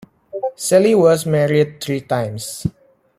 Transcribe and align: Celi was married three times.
Celi 0.55 0.95
was 0.95 1.27
married 1.27 1.79
three 1.79 2.01
times. 2.01 2.65